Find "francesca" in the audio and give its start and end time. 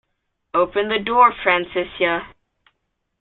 1.43-2.33